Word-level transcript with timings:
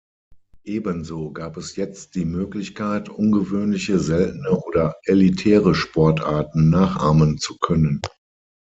Ebenso 0.65 1.31
gab 1.31 1.57
es 1.57 1.75
jetzt 1.75 2.15
die 2.15 2.25
Möglichkeit, 2.25 3.07
ungewöhnliche, 3.07 3.99
seltene 3.99 4.49
oder 4.49 4.95
elitäre 5.05 5.75
Sportarten 5.75 6.71
nachahmen 6.71 7.37
zu 7.37 7.59
können. 7.59 8.01